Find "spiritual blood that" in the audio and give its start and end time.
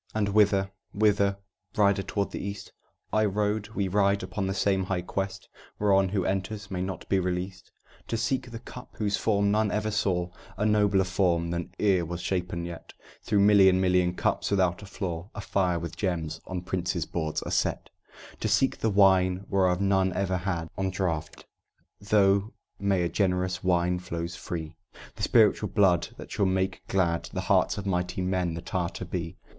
25.21-26.31